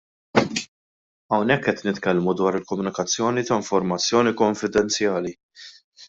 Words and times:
Hawnhekk 1.33 1.65
qed 1.65 1.83
nitkellmu 1.89 2.33
dwar 2.39 2.57
il-komunikazzjoni 2.59 3.43
ta' 3.49 3.59
informazzjoni 3.63 4.33
konfidenzjali. 4.39 5.35